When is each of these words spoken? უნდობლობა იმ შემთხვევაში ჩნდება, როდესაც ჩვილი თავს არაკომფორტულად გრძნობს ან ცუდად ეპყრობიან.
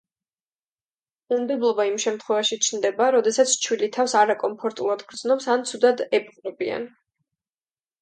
უნდობლობა 1.37 1.85
იმ 1.89 1.99
შემთხვევაში 2.05 2.59
ჩნდება, 2.69 3.11
როდესაც 3.17 3.55
ჩვილი 3.67 3.93
თავს 4.01 4.19
არაკომფორტულად 4.25 5.07
გრძნობს 5.15 5.51
ან 5.59 5.71
ცუდად 5.75 6.07
ეპყრობიან. 6.23 6.93